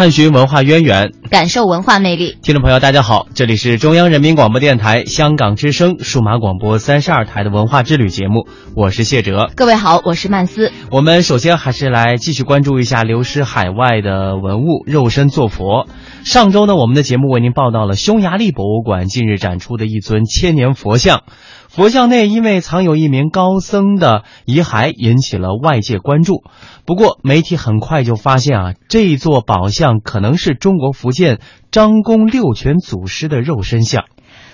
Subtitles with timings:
[0.00, 2.38] 探寻文化渊源，感受文化魅力。
[2.40, 9.50] 听众朋友，大家好，这里是中央人民广播电台香港之声数码广播三十二台的文化之旅节目，我是谢哲。
[9.54, 10.72] 各位好，我是曼斯。
[10.90, 15.86] 我们首先还是来继续关注一下流失海外的文物——肉身坐佛。
[16.24, 21.24] 上周呢，我们的节目为您报道了匈牙利博物馆近日展出的一尊千年佛像。
[21.70, 26.42] 佛像内因为藏有一名高僧的遗骸，引起了外界关注。
[26.84, 31.38] 不过，媒体很快就发现啊，这座宝像可能是中国福建
[31.70, 34.06] 张公六全祖师的肉身像。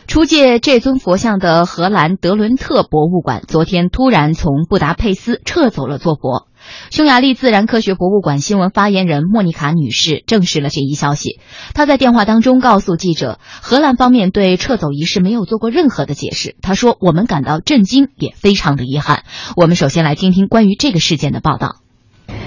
[0.07, 6.49] 出借这尊佛像的荷兰德伦特博物馆昨天突然从布达佩斯撤走了坐佛。
[6.91, 11.41] 匈牙利自然科学博物馆新闻发言人莫妮卡女士证实了这一消息。
[11.75, 16.57] 她在电话当中告诉记者，荷兰方面对撤走仪式没有做过任何的解释。
[16.63, 19.25] 她说：“我们感到震惊，也非常的遗憾。”
[19.57, 21.77] 我们首先来听听关于这个事件的报道。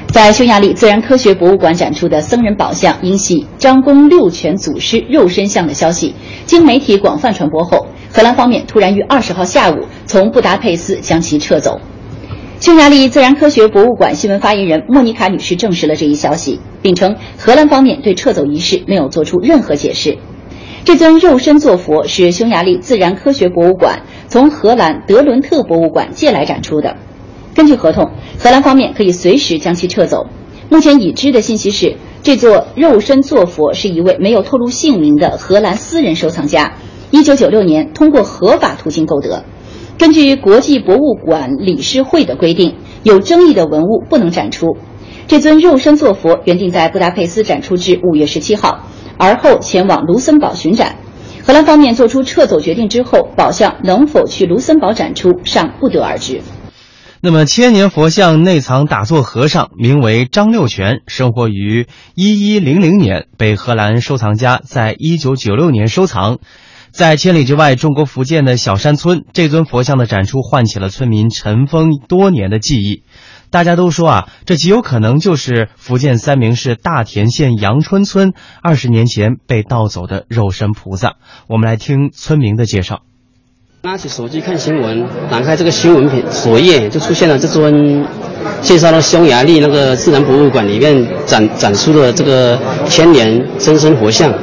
[0.07, 11.79] 在匈牙利自然科学博物馆展出的僧人宝像因系张公六全祖师肉身像的消息，经媒体广泛传播后，荷兰方面突然于二十号下午从布达佩斯将其撤走。
[12.59, 20.17] 匈牙利自然科学博物馆新闻发言人莫妮卡女士证实了这一消息，并称荷兰方面对撤走仪式没有做出任何解释。
[20.83, 26.97] 这尊肉身坐佛是匈牙利自然科学博物馆从荷兰德伦特博物馆借来展出的。
[27.55, 30.27] 根据合同，荷兰方面可以随时将其撤走。
[30.67, 36.73] 目前已知的信息是，这座肉身坐佛是一位没有透露姓名的荷兰私人收藏家，
[37.09, 39.45] 一九九六年通过合法途径购得。
[39.99, 44.77] 根据国际博物馆理事会的规定，有争议的文物不能展出。
[45.27, 50.95] 这尊肉身坐佛原定在布达佩斯展出至五月十七号，而后前往卢森堡巡展。
[51.45, 56.41] 荷兰方面做出撤走决定之后，宝像能否去卢森堡展出尚不得而知。
[57.19, 66.39] 那么，千年佛像内藏打坐和尚，名为张六全，生活于一一零零年，被荷兰收藏家在一九九六年收藏。
[66.91, 73.03] 在千里之外，中国福建的小山村，这尊佛像的展出唤起了村民尘封多年的记忆。
[73.51, 81.15] 大家都说啊，这极有可能就是福建三明市大田县阳春村二十年前被盗走的肉身菩萨。
[81.47, 83.01] 我们来听村民的介绍。
[83.83, 88.05] 拿起手机看新闻，打开这个新闻首页，就出现了这尊
[88.61, 94.33] 介绍了匈牙利那个自然博物馆里面展展出的这个千年真身佛像。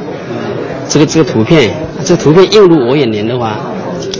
[0.89, 1.75] 这个这个图片，
[2.07, 3.59] 这图片映入我眼帘的话，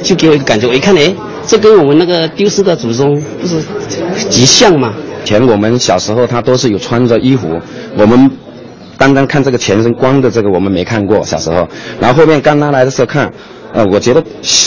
[0.03, 0.67] 就给我一个感觉。
[0.67, 1.15] 我一看，哎，
[1.45, 3.63] 这跟我们那个丢失的祖宗不是
[4.29, 4.93] 极像吗？
[5.23, 7.47] 以前我们小时候他都是有穿着衣服，
[7.97, 8.29] 我们
[8.97, 11.65] 单单看这个全身光的这个我们没看过小时候，
[11.97, 13.31] 然后后面刚拿来的时候看。
[13.73, 14.23] 呃，我觉得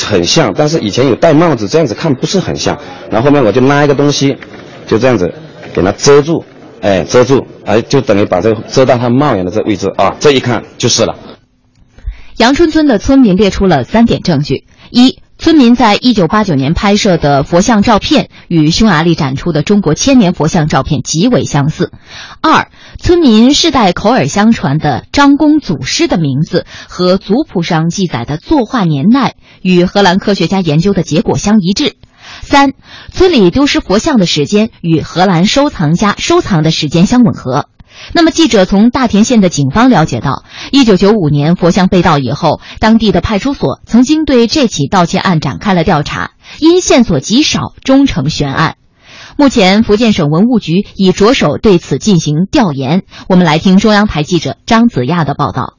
[0.07, 2.79] 很像，但是以前有戴帽子，这样子看不是很像。
[3.11, 4.37] 然后后面我就拉一个东西，
[4.87, 5.33] 就这样子
[5.75, 6.45] 给它遮住，
[6.83, 11.15] 哎，遮住，哎，就等于把这个遮到它帽檐的这位置啊，这一看就是了。
[12.41, 21.91] 阳春村的村民列出了三点证据：一、村民在一九八九年拍摄的佛像照片与匈牙利展出的中国千年佛像照片极为相似；
[22.41, 31.91] 二、村民世代口耳相传的张公祖师的名字和族谱上记载的作画年代与荷兰科学家研究的结果相一致；
[32.41, 32.73] 三、
[33.13, 37.67] 村里丢失佛像的时间与荷兰收藏家收藏的时间相吻合。
[38.13, 48.77] 那么，记者从大田县的警方了解到，一九九五年佛像被盗以后，当地的派出所曾经对这起盗窃案展开了调查，因线索极少，终成悬案。
[49.37, 53.03] 目前，福建省文物局已着手对此进行调研。
[53.29, 55.75] 我们来听中央台记者张子亚的报道。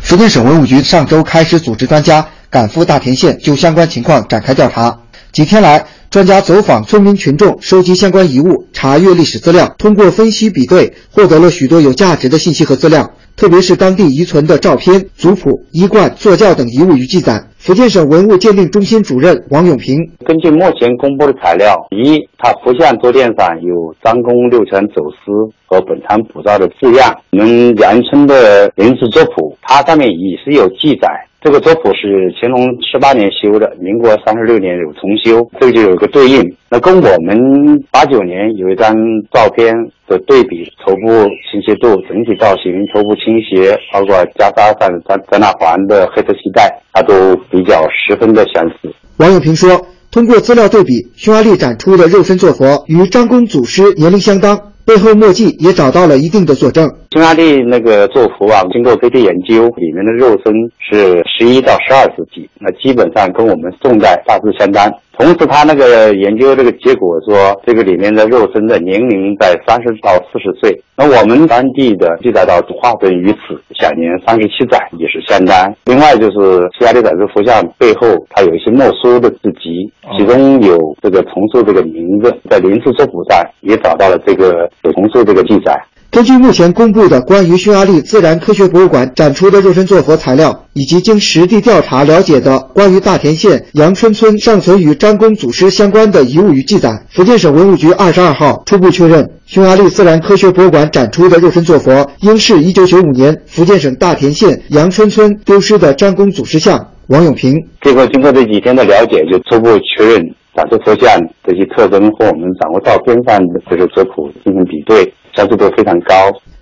[0.00, 4.98] 福建省文物局上周开始组织专家赶赴大田县，就相关情况展开调查。
[5.34, 17.42] 几天来，专家走访村民群众，收集相关遗物，查阅历史资料，通过分析比对，获得了许多有价值的信息和资料，特别是当地遗存的照片、族谱、衣冠、坐轿等遗物与记载。
[17.58, 25.32] 福建省文物鉴定中心主任王永平：根据目前公布的材料，一，它佛像坐垫上有“张公六全走私”
[25.66, 27.12] 和“本堂普照”的字样。
[27.32, 31.08] 我们阳春的临时族谱，它上面也是有记载。
[31.44, 32.58] 这个族谱是乾隆
[32.90, 36.40] 十八年修的，民国三十六年有重修，这个就有一个对应。
[36.70, 37.36] 那跟我们
[37.90, 38.94] 八九年有一张
[39.30, 39.74] 照片
[40.08, 41.06] 的对比，头部
[41.44, 48.90] 倾斜度、整体造型、头部倾斜，包括袈裟上展展那环的黑色系带，它都比较十分的相似。
[49.18, 56.90] 王永平说，通过资料对比，匈牙利展出的肉身坐佛与张公祖师年龄相当，背后墨迹也找到了一定的佐证。
[57.14, 64.92] 匈牙利那个作服啊，经过飞地研究，里面的肉身是十一到十二世纪，那基本上跟我们宋代大致相当。
[65.16, 70.76] 同时，他那个研究这个结果说，这个里面的肉身的年龄在三十到四十岁。
[70.96, 75.72] 那我们当地的记载到化身于此，享年三十七载，也是相当。
[75.84, 79.88] 另外就是匈牙利展示佛像背后，它有一些墨书的字迹，
[80.18, 85.80] 其中有这个重塑这个名字，在临时作谱上也找到了这个有重塑这个记载。
[86.14, 106.90] 根据目前公布的关于匈牙利自然科学博物馆展出的肉身坐佛材料，以及经实地调查了解的关于大田县阳春村尚存与张公祖师相关的遗物与记载，福建省文物局二十二号初步确认，匈牙利自然科学博物馆展出的肉身坐佛应是一九九五年福建省大田县阳春村丢失的张公祖师像。
[107.08, 110.22] 王永平，这个经过这几天的了解，就初步确认
[110.54, 115.12] 展示佛像这些特征和我们掌握照片上的这个族谱进行比对。
[115.34, 116.14] 相似度非常高。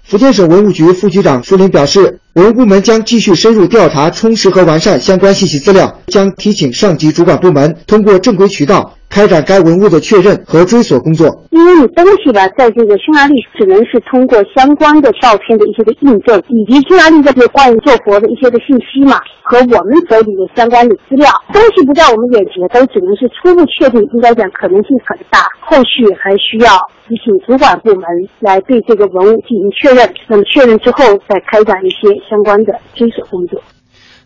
[0.04, 8.94] 福建省文物局副局长舒林表示，文物部门将继续深入调查、充实和完善相关信息资料，将提请上级主管部门通过正规渠道。
[9.12, 11.28] 开展该文物的确认和追索工作。
[11.50, 24.00] 因为你东西吧，在这个匈牙利只能是通过相关的照片的一些的印证，以及匈牙利这些关于做佛的一些的信息嘛，和我们手里的相关的资料，东西不在我们眼前，都只能是初步确定。
[24.14, 26.72] 应该讲可能性很大，后续还需要
[27.06, 28.08] 提请主管部门
[28.40, 30.08] 来对这个文物进行确认。
[30.26, 33.62] 那么确认之后，再开展一些相关的追索工作。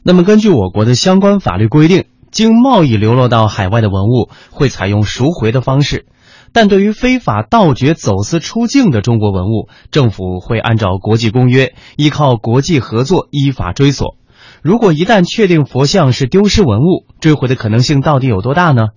[0.02, 2.04] 那么根据我国的相关法律规定。
[2.32, 6.04] 经贸易流落到海外的文物会采用赎回的方式，
[6.52, 14.16] 但对于非法盗掘、走私出境的中国文物，政府会按照国际公约，依靠国际合作依法追索。
[14.60, 18.88] 如果一旦确定佛像是丢失文物，追回的可能性到底有多大呢？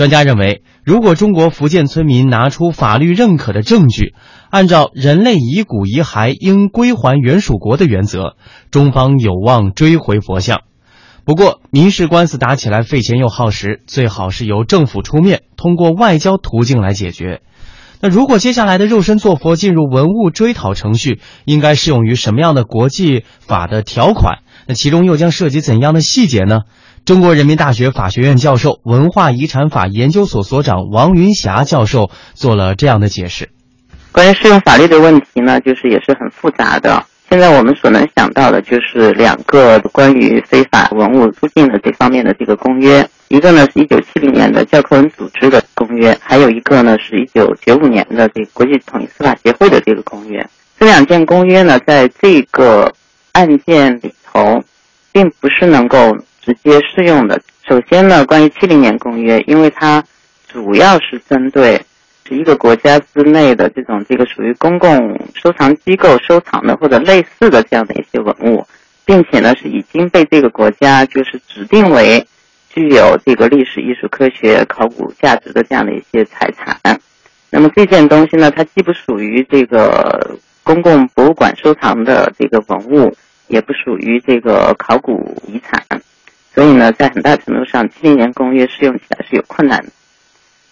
[0.00, 4.14] 专家认为，如果中国福建村民拿出法律认可的证据，
[4.48, 8.34] 按照人类遗骨遗骸应归还原属国的原则，
[8.70, 10.62] 中方有望追回佛像。
[11.26, 17.42] 不过，民事官司打起来费钱又耗时，最好是由政府出面，通过外交途径来解决。
[18.00, 24.38] 那如果接下来的肉身坐佛进入文物追讨程序，应该适用于什么样的国际法的条款？
[24.66, 26.60] 那其中又将涉及怎样的细节呢？
[27.04, 33.48] 中国人民大学法学院教授、文化遗产法研究所所长王云霞教授做了这样的解释：
[34.12, 37.04] 关于适用法律的问题呢，就是也是很复杂的。
[37.28, 50.44] 现在我们所能想到的就是两个关于非法文物出境的这方面的这个公约，一个呢是一九七零年的教科文组织的公约，还有一个呢是一九九五年的这国际统一司法协会的这个公约。
[50.78, 52.92] 这两件公约呢，在这个
[53.32, 54.60] 案件里头，
[55.12, 56.16] 并不是能够
[56.54, 57.40] 直接适用的。
[57.68, 60.02] 首先呢，关于七零年公约，因为它
[60.48, 61.80] 主要是针对。
[62.32, 68.64] 一个国家之内的这种这个属于公共收藏机构收藏的或者类似的这样的一些文物，
[69.04, 72.24] 并且呢是已经被这个国家就是指定为
[72.68, 76.78] 具有这个历史、艺术、科学、考古价值的这样的一些财产。
[77.50, 83.12] 那么这件东西呢，它既不属于这个公共博物馆收藏的这个文物，
[83.48, 86.00] 也不属于这个考古遗产，
[86.54, 89.92] 所以呢，在很大程度上，七零年公约适用起来是有困难的。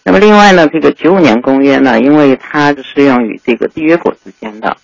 [0.03, 4.75] 那么另外呢，这个九五年公约呢，因为它是适用于这个缔约国之间的，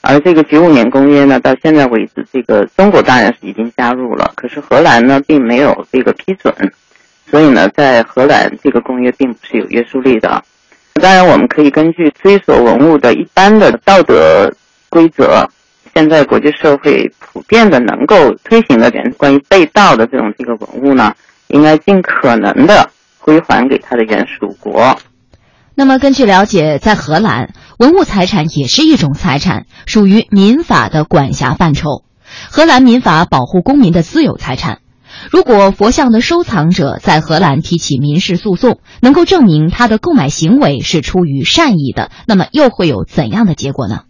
[0.00, 6.54] 而这个九五年公约呢，到现在为止，这个中国当然是已经加入了，可是荷兰呢并没有这个批准，
[7.28, 10.42] 所以呢，在荷兰这个公约并不是有约束力的。
[10.94, 14.52] 当然，我们可以根据追索文物的一般的道德
[14.88, 15.48] 规则，
[15.94, 21.14] 现在国际社会普遍的能够推行的点，关于被盗的这种这个文物呢，
[21.48, 22.90] 应该尽可能的。
[23.22, 24.98] 归还给他的原属国。
[25.74, 32.02] 那么，根据了解，在荷兰，文物财产也是一种财产，属于民法的管辖范畴。
[32.50, 34.78] 荷兰民法保护公民的私有财产。
[35.30, 44.04] 如果佛像的收藏者在荷兰提起民事诉讼，能够证明他的购买行为是出于善意的，那么又会有怎样的结果呢？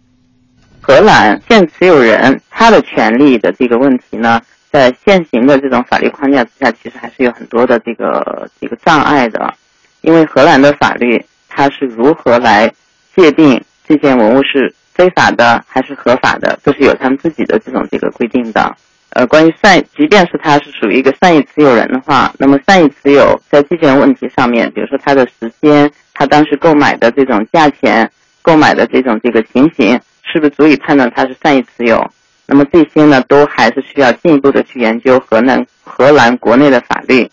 [0.91, 4.41] 荷兰现持有人他的权利的这个问题呢？
[4.69, 9.53] 在现行的这种法律框架之下，其实还是有很多的这个这个障碍的，
[10.01, 12.69] 因为荷兰的法律它是如何来
[13.15, 18.75] 界定这件文物是非法的还是合法的，都是有他们自己的这种这个规定的。
[19.11, 28.09] 呃，关于善，即便是他是属于一个善意持有人的话，那么善意持有在这件问题上面，比如说他的时间，他当时购买的这种价钱，
[28.41, 29.97] 购买的这种这个情形，
[30.31, 31.99] 是不是足以判断它是善意持有？
[32.47, 37.29] 那么这些呢，都还是需要进一步的去研究荷兰荷兰国内的法律。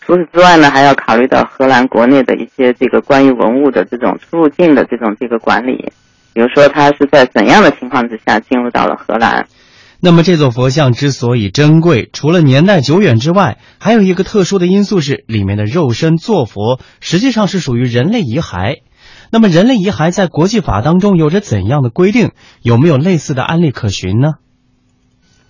[0.00, 5.92] 除此之外呢，还要考虑到荷兰国内的一些这个关于文物的这种出入境的这种这个管理。
[6.34, 9.46] 比如说它是在怎样的情况之下进入到了荷兰。
[10.00, 18.80] 那么这座佛像之所以珍贵，除了年代久远之外，还有一个特殊的因素是，里面的肉身坐佛实际上是属于人类遗骸。
[19.32, 22.32] 那么人类遗骸在国际法当中有着怎样的规定？
[22.60, 24.34] 有没有类似的案例可循呢？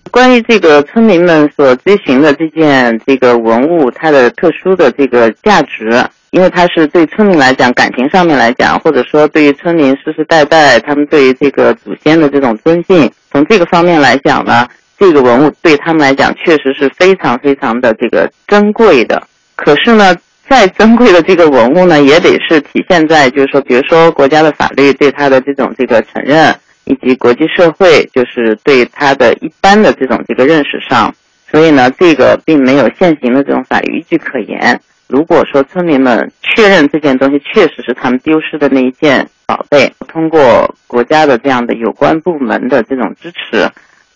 [0.09, 6.01] 关于这个村民们所追寻的这件这个文物，它的特殊的这个价值。
[6.31, 14.65] 因为它是对村民来讲，感情上面来讲，或者说对于村民世世代代他们对于这个祖先的这种尊敬，从这个方面来讲呢，
[14.97, 19.21] 这个文物对他们来讲确实是非常非常的这个珍贵的。
[19.55, 20.15] 可是呢，
[20.49, 26.53] 再珍贵的这个文物呢，也得是体现在就是说，比如说国家的法律对它的这种这个承认，
[26.85, 31.13] 以及国际社会就是对它的一般的这种这个认识上。
[31.49, 34.79] 所以呢，这个并没有现行的这种法律依据可言。
[35.07, 43.69] 如果说村民们确认这件东西确实是他们丢失的那一件宝贝，通过国家的这样的有关部门的这种支持，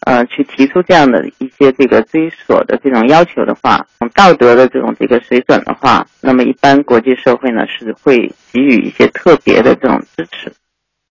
[0.08, 10.50] 呃，去提出这样的一些这个追索的这种要求的话，道德的这种这个水准的话，那么一般国际社会呢是会给予一些特别的这种支持。